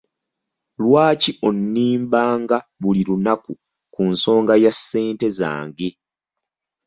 Lwaki 0.83 1.31
onnimbanga 1.47 2.57
buli 2.81 3.01
lunaku 3.09 3.53
ku 3.93 4.01
nsonga 4.11 4.53
ya 4.63 4.71
ssente 4.77 5.27
zange. 5.39 5.89